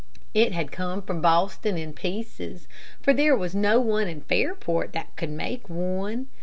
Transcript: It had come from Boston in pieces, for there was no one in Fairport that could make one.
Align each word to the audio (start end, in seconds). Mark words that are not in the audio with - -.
It 0.33 0.51
had 0.51 0.71
come 0.71 1.03
from 1.03 1.21
Boston 1.21 1.77
in 1.77 1.93
pieces, 1.93 2.67
for 3.03 3.13
there 3.13 3.35
was 3.37 3.53
no 3.53 3.79
one 3.79 4.07
in 4.07 4.21
Fairport 4.21 4.93
that 4.93 5.15
could 5.15 5.29
make 5.29 5.69
one. 5.69 6.25